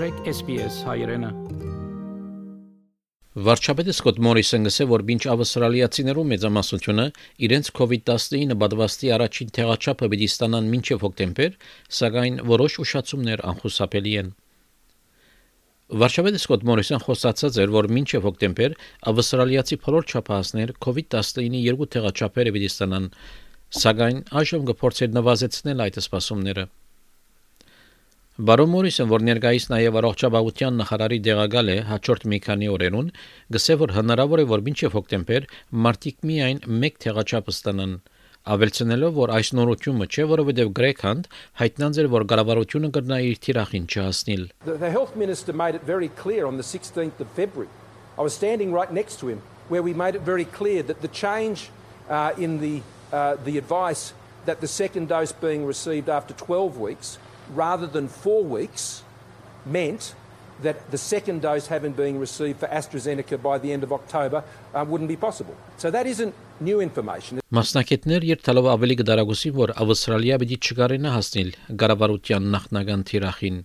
մտրեք 0.00 0.28
SPS 0.30 0.76
հայրենը։ 0.88 1.28
Վարչապետը 3.44 3.92
Սկոտ 3.92 4.20
Մորիսոնը 4.24 4.70
ասել 4.72 4.88
որ 4.88 5.02
ինչ 5.14 5.24
ավստրալիացիներու 5.32 6.24
մեծամասնությունը 6.30 7.04
իրենց 7.44 7.68
COVID-19 7.76 8.56
բադվաստի 8.62 9.12
առաջին 9.18 9.52
թեղաչափը 9.58 10.08
պիտի 10.14 10.30
ստանան 10.32 10.72
մինչև 10.72 11.04
հոկտեմբեր, 11.04 11.52
սակայն 12.00 12.40
որոշ 12.48 12.78
ուշացումներ 12.86 13.44
անխուսափելի 13.52 14.16
են։ 14.24 14.32
Վարշավեդը 16.00 16.42
Սկոտ 16.46 16.66
Մորիսոն 16.72 17.04
խոսացած 17.04 17.60
էր, 17.60 17.76
որ 17.76 17.92
մինչև 18.00 18.28
հոկտեմբեր 18.30 18.80
ավստրալիացի 19.12 19.80
բոլոր 19.84 20.10
չափահասներ 20.14 20.76
COVID-19 20.80 21.64
երկու 21.68 21.92
թեղաչափերը 22.00 22.56
պիտի 22.56 22.72
ստանան, 22.72 23.14
սակայն 23.84 24.28
այժմ 24.40 24.70
կփորձեր 24.72 25.18
նվազեցնել 25.20 25.84
այդ 25.90 26.00
սպասումները։ 26.08 26.70
Բարոն 28.40 28.70
Մորիսը, 28.72 29.04
որ 29.10 29.24
ներկայիս 29.26 29.64
նաև 29.68 29.96
առողջապահության 30.00 30.78
նախարարի 30.80 31.16
դեղակալ 31.26 31.70
է 31.72 31.74
հաջորդ 31.90 32.22
մի 32.32 32.38
քանի 32.46 32.68
օրերուն, 32.72 33.10
գսե 33.52 33.76
որ 33.82 33.92
հնարավոր 33.96 34.40
է 34.40 34.46
որ 34.48 34.62
մինչև 34.68 34.94
հոկտեմբեր 34.96 35.48
մարտիկ 35.86 36.24
միայն 36.30 36.62
մեկ 36.84 36.96
թեղաչափ 37.04 37.50
ստանան 37.52 37.92
ավելցնելով 38.54 39.18
որ 39.20 39.34
այս 39.36 39.52
նորությունը 39.60 40.08
չէ 40.08 40.26
որովհետև 40.32 40.72
Գրեքանդ 40.80 41.28
հայտնանց 41.60 42.00
էր 42.00 42.10
որ 42.16 42.26
կառավարությունը 42.32 42.92
կրնա 42.96 43.18
իր 43.28 43.40
թիրախին 43.44 43.88
չհասնել 43.92 44.44
The 44.64 44.92
health 44.96 45.16
minister 45.20 45.52
made 45.52 45.76
it 45.76 45.84
very 45.84 46.08
clear 46.22 46.48
on 46.48 46.56
the 46.56 46.64
16th 46.64 47.20
of 47.20 47.28
February. 47.36 47.68
I 48.16 48.22
was 48.24 48.32
standing 48.32 48.72
right 48.72 48.90
next 49.00 49.20
to 49.20 49.28
him 49.28 49.44
where 49.68 49.84
we 49.84 49.92
made 49.92 50.16
it 50.16 50.24
very 50.24 50.48
clear 50.48 50.80
that 50.88 51.04
the 51.04 51.12
change 51.12 51.68
uh, 52.08 52.32
in 52.38 52.60
the 52.64 52.80
uh, 53.12 53.36
the 53.44 53.58
advice 53.58 54.14
that 54.46 54.64
the 54.64 54.70
second 54.82 55.12
dose 55.12 55.32
being 55.32 55.66
received 55.66 56.08
after 56.08 56.32
12 56.32 56.80
weeks 56.80 57.18
rather 57.54 57.86
than 57.86 58.08
four 58.08 58.42
weeks 58.44 59.02
meant 59.66 60.14
that 60.62 60.90
the 60.90 60.98
second 60.98 61.42
dose 61.42 61.66
having 61.66 61.92
been 61.92 62.18
received 62.18 62.60
for 62.60 62.68
AstraZeneca 62.68 63.40
by 63.42 63.58
the 63.58 63.72
end 63.72 63.82
of 63.82 63.92
October 63.92 64.44
uh, 64.74 64.84
wouldn't 64.86 65.08
be 65.08 65.16
possible. 65.16 65.56
So 65.76 65.90
that 65.90 66.06
isn't 66.06 66.34
new 66.60 66.80
information. 66.80 67.40
Մասնակիցներ 67.50 68.26
երթալով 68.28 68.68
ավելի 68.76 68.96
կդարագուսի 69.00 69.50
որ 69.56 69.72
Ավստրալիա 69.82 70.36
պիտի 70.42 70.58
չկարենա 70.60 71.14
հասնել 71.16 71.50
գարավարության 71.82 72.46
նախնական 72.54 73.02
թիրախին 73.10 73.56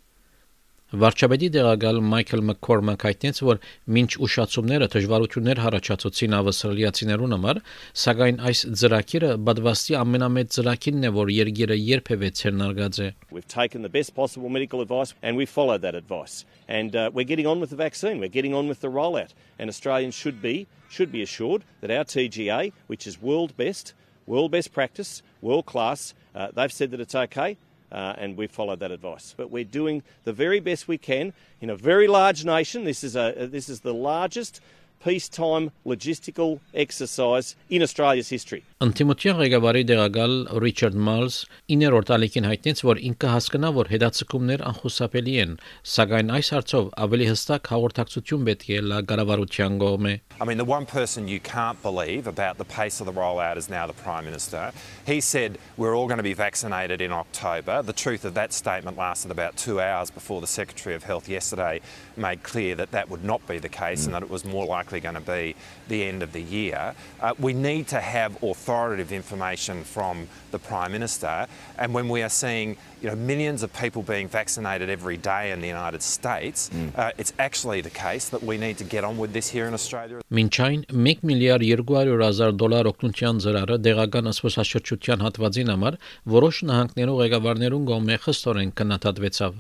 Վարչապետի 0.96 1.48
դեղակալ 1.52 1.98
Մայքլ 2.08 2.42
Մակկորմակ 2.48 3.04
հայտնեց, 3.08 3.40
որ 3.44 3.58
մինչ 3.96 4.10
ուշացումները 4.26 4.88
դժվարություններ 4.94 5.60
հարաճացուցին 5.64 6.36
ավստրալիացիներուն 6.38 7.36
համար, 7.36 7.60
սակայն 8.04 8.40
այս 8.50 8.62
ծրագիրը 8.82 9.32
բադվաստի 9.50 9.98
ամենամեծ 10.00 10.54
ծրագիրն 10.56 11.10
է, 11.10 11.12
որ 11.18 11.34
երկիրը 11.36 11.78
երբևէ 11.82 12.30
ցերնարգած 12.40 13.02
է։ 13.04 13.10
We've 13.36 13.52
taken 13.52 13.84
the 13.84 13.92
best 13.92 14.16
possible 14.16 14.48
medical 14.48 14.80
advice 14.80 15.14
and 15.22 15.36
we 15.36 15.46
followed 15.46 15.82
that 15.82 15.96
advice. 15.96 16.46
And 16.68 16.96
uh, 16.96 17.12
we're 17.14 17.28
getting 17.28 17.48
on 17.48 17.60
with 17.60 17.72
the 17.72 17.76
vaccine. 17.76 18.20
We're 18.20 18.32
getting 18.32 18.54
on 18.54 18.70
with 18.70 18.80
the 18.80 18.88
rollout. 18.88 19.36
And 19.60 19.70
Australians 19.70 20.16
should 20.16 20.42
be 20.42 20.68
should 20.88 21.12
be 21.12 21.22
assured 21.22 21.64
that 21.82 21.92
our 21.92 22.06
TGA, 22.06 22.72
which 22.88 23.06
is 23.06 23.22
world 23.22 23.58
best, 23.58 23.94
world 24.26 24.52
best 24.52 24.72
practice, 24.72 25.22
world 25.42 25.66
class, 25.66 26.14
uh, 26.34 26.52
they've 26.54 26.72
said 26.72 26.92
that 26.92 27.00
it's 27.00 27.16
okay. 27.16 27.58
Uh, 27.96 28.14
and 28.18 28.36
we've 28.36 28.52
followed 28.52 28.80
that 28.80 28.92
advice. 28.92 29.34
But 29.36 29.50
we're 29.50 29.64
doing 29.64 30.04
the 30.26 30.34
very 30.34 30.60
best 30.60 30.88
we 30.88 30.98
can 30.98 31.32
in 31.62 31.70
a 31.70 31.78
very 31.78 32.08
large 32.08 32.44
nation. 32.44 32.84
This 32.84 33.04
is, 33.04 33.16
a, 33.16 33.48
this 33.50 33.70
is 33.70 33.80
the 33.80 33.94
largest 33.94 34.60
peacetime 35.01 35.71
logistical 35.87 36.61
exercise 36.75 37.57
in 37.71 37.83
Australia's 37.83 38.29
history. 38.29 38.63
Անտիմոթյան 38.81 39.37
ղեկավարի 39.37 39.81
դեղակալ 39.91 40.35
Ռիչարդ 40.65 40.95
Մալս 41.07 41.35
9-րդ 41.69 42.13
ալիքին 42.17 42.47
հայտնեց, 42.49 42.81
որ 42.89 43.01
ինքը 43.11 43.33
հասկանա, 43.35 43.71
որ 43.77 43.91
հետացկումներ 43.93 44.65
անխուսափելի 44.71 45.35
են, 45.43 45.53
սակայն 45.95 46.33
այս 46.37 46.53
հարցով 46.55 46.89
ավելի 47.05 47.27
հստակ 47.29 47.69
հաղորդակցություն 47.75 48.47
պետք 48.49 48.71
է 48.71 48.79
լա 48.87 49.01
կառավարության 49.11 49.77
կողմէ։ 49.85 50.15
I 50.41 50.47
mean, 50.49 50.57
the 50.57 50.65
one 50.65 50.87
person 50.87 51.29
you 51.29 51.41
can't 51.41 51.81
believe 51.83 52.27
about 52.27 52.57
the 52.57 52.65
pace 52.65 53.01
of 53.01 53.07
the 53.07 53.13
rollout 53.13 53.59
is 53.59 53.69
now 53.69 53.87
the 53.87 53.99
Prime 54.01 54.25
Minister. 54.25 54.73
He 55.05 55.21
said 55.21 55.59
we're 55.77 55.95
all 55.95 56.09
going 56.09 56.17
to 56.17 56.25
be 56.25 56.33
vaccinated 56.33 57.03
in 57.03 57.13
October. 57.13 57.83
The 57.83 57.93
truth 57.93 58.25
of 58.25 58.33
that 58.33 58.55
statement 58.55 58.97
lasted 58.97 59.31
about 59.31 59.59
two 59.59 59.81
hours 59.81 60.11
before 60.11 60.41
the 60.41 60.47
Secretary 60.47 60.95
of 60.95 61.05
Health 61.05 61.29
yesterday 61.29 61.83
made 62.17 62.43
clear 62.43 62.75
that 62.77 62.93
that 62.93 63.11
would 63.11 63.25
not 63.25 63.47
be 63.47 63.59
the 63.59 63.69
case 63.69 64.03
mm. 64.03 64.07
and 64.07 64.15
that 64.15 64.23
it 64.23 64.31
was 64.31 64.47
more 64.47 64.65
likely 64.85 65.01
going 65.01 65.15
to 65.15 65.21
be 65.21 65.57
the 65.89 66.05
end 66.05 66.23
of 66.23 66.33
the 66.33 66.43
year. 66.43 66.95
Uh, 67.21 67.35
we 67.39 67.53
need 67.53 67.89
to 67.89 68.01
have 68.01 68.37
authority 68.43 68.81
authoritative 68.81 69.13
information 69.13 69.85
from 69.85 70.27
the 70.51 70.59
Prime 70.59 70.93
Minister. 70.93 71.47
And 71.79 71.95
when 71.95 72.09
we 72.09 72.23
are 72.23 72.29
seeing 72.29 72.77
you 73.03 73.09
know, 73.09 73.17
millions 73.17 73.63
of 73.63 73.73
people 73.73 74.03
being 74.03 74.29
vaccinated 74.29 74.89
every 74.91 75.17
day 75.17 75.53
in 75.53 75.61
the 75.61 75.69
United 75.69 76.03
States, 76.03 76.71
mm. 76.71 76.97
uh, 76.99 77.13
it's 77.19 77.33
actually 77.39 77.81
the 77.81 77.91
case 77.91 78.29
that 78.29 78.43
we 78.43 78.59
need 78.59 78.77
to 78.79 78.85
get 78.85 79.05
on 79.05 79.17
with 79.19 79.33
this 79.33 79.49
here 79.49 79.67
in 79.67 79.75
Australia. 79.75 80.21
Մինչայն 80.31 80.85
1 80.91 81.25
միլիարդ 81.31 81.65
200 81.71 82.53
դոլար 82.61 82.91
օգնության 82.93 83.43
ծրարը 83.47 83.81
դեղական 83.87 84.31
ասոցիացիոն 84.35 85.27
հատվածին 85.27 85.75
համար 85.75 85.99
որոշ 86.37 86.63
նահանգներու 86.71 87.19
ղեկավարներուն 87.25 87.91
կողմէ 87.91 88.21
խստորեն 88.27 88.77
կնահատվեցավ։ 88.81 89.59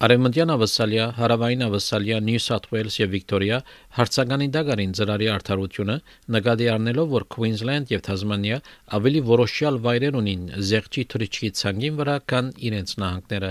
Արևմտյան 0.00 0.50
Ավստրալիա, 0.54 1.06
Հարավային 1.18 1.62
Ավստրալիա, 1.66 2.18
Նյու 2.24 2.40
Սաթ 2.40 2.66
Ուելս 2.72 2.94
եւ 3.02 3.10
Վիկտորիա 3.14 3.56
հարցականի 3.96 4.46
դագարին 4.54 4.92
ծրարի 4.96 5.26
արդարությունը 5.32 5.96
նկատի 6.36 6.68
առնելով, 6.74 7.10
որ 7.12 7.26
Քվինսլենդ 7.34 7.90
եւ 7.92 8.04
Թազմանիա 8.06 8.60
ավելի 8.96 9.20
որոշյալ 9.28 9.76
վայրեր 9.84 10.16
ունին 10.20 10.46
զեղչի 10.70 11.04
թրիչքի 11.12 11.50
ցանգին 11.60 11.98
վրա, 12.00 12.14
քան 12.32 12.48
իրենց 12.70 12.94
նահանգները։ 13.02 13.50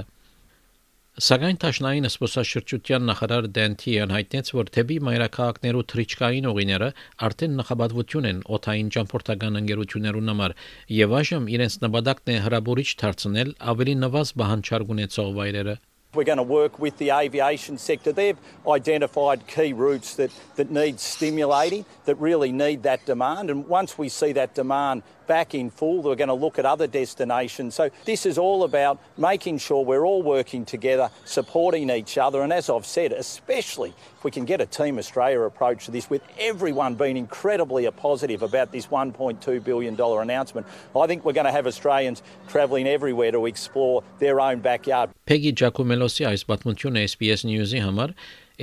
Սակայն 1.20 1.59
Տաշնային 1.62 2.09
սպոսաշրջության 2.09 3.06
նախարար 3.09 3.48
Դենթիան 3.59 4.14
հայտնեց, 4.16 4.52
որ 4.56 4.74
թեպի 4.74 4.98
մայրաքաղաքներու 5.06 5.86
թրիչկային 5.94 6.50
ուղիները 6.50 6.90
արդեն 7.30 7.58
նախաբadvություն 7.59 8.30
են 8.30 8.40
օթային 8.58 8.92
ճամփորդական 8.96 9.62
ընկերություններուն 9.62 10.34
համար 10.34 10.58
եւ 10.98 11.16
այժմ 11.20 11.52
իրենց 11.59 11.78
նպատակն 11.86 12.34
է 12.34 12.40
հրաբուրիչ 12.48 12.90
դարձնել 13.04 13.54
ավելի 13.76 13.96
նվազ 14.08 14.34
բանջար 14.40 14.90
ունեցող 14.96 15.34
վայրերը։ 15.42 15.76
We're 16.16 16.24
going 16.24 16.38
to 16.38 16.44
work 16.44 16.80
with 16.80 16.97
the 16.97 17.12
aviation 17.12 17.78
sector. 17.78 18.12
They've 18.12 18.38
identified 18.68 19.46
key 19.46 19.74
routes 19.74 20.16
that, 20.16 20.31
that 20.56 20.72
need 20.72 21.00
stimulating, 21.00 21.86
that 22.06 22.16
really 22.16 22.52
need 22.52 22.81
that 22.81 23.06
demand. 23.06 23.52
And 23.52 23.68
once 23.68 23.96
we 23.96 24.09
see 24.09 24.31
that 24.31 24.56
demand 24.56 25.03
back 25.30 25.53
in 25.53 25.70
full, 25.70 26.02
we're 26.02 26.16
going 26.16 26.30
to 26.30 26.34
look 26.34 26.58
at 26.58 26.66
other 26.66 26.88
destinations. 26.88 27.75
So 27.75 27.92
this 28.06 28.25
is 28.25 28.40
all 28.40 28.64
about 28.64 29.00
making 29.16 29.59
sure 29.59 29.86
we're 29.86 30.03
all 30.03 30.24
working 30.24 30.66
together, 30.66 31.12
supporting 31.24 31.92
each 31.92 32.18
other. 32.18 32.41
And 32.41 32.52
as 32.52 32.72
I've 32.72 32.88
said, 32.88 33.12
especially 33.12 33.94
if 34.18 34.24
we 34.24 34.31
can 34.31 34.46
get 34.46 34.59
a 34.59 34.66
Team 34.66 34.97
Australia 34.97 35.41
approach 35.41 35.86
to 35.86 35.91
this 35.91 36.09
with 36.09 36.24
everyone 36.40 36.96
being 36.96 37.16
incredibly 37.16 37.90
positive 37.91 38.41
about 38.41 38.72
this 38.72 38.88
$1.2 38.88 39.64
billion 39.64 40.02
announcement, 40.02 40.66
I 40.96 41.06
think 41.06 41.24
we're 41.24 41.34
going 41.34 41.46
to 41.46 41.52
have 41.52 41.68
Australians 41.68 42.24
travelling 42.47 42.88
everywhere 42.88 43.31
to 43.31 43.46
explore 43.46 44.03
their 44.18 44.41
own 44.41 44.62
backyard. 44.62 45.12
Peggy 45.28 45.52
Giacomelosի 46.00 46.26
այս 46.30 46.44
պատմությունը 46.48 47.02
SBS 47.12 47.42
News-ի 47.44 47.80
համար 47.84 48.12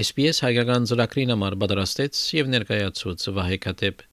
SBS 0.00 0.38
հայկական 0.40 0.86
ծրագրին 0.88 1.32
համար 1.34 1.56
պատրաստեց 1.60 2.20
եւ 2.32 2.48
ներկայացուց 2.54 3.26
Վահե 3.36 3.58
Կատեփ 3.66 4.04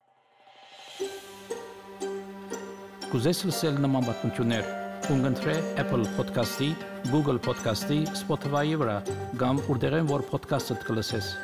Կուզես 3.14 3.44
լսել 3.48 3.80
նման 3.86 4.08
պատմություններ, 4.10 4.70
կընտրե 5.08 5.58
Apple 5.86 6.08
Podcast-ի, 6.20 6.72
Google 7.14 7.40
Podcast-ի, 7.48 8.02
Spotify-ի 8.26 8.80
վրա, 8.84 8.98
կամ 9.40 9.64
որտեղեն 9.70 10.10
որ 10.12 10.28
podcast-ը 10.34 10.82
դուք 10.82 10.98
լսես։ 11.00 11.36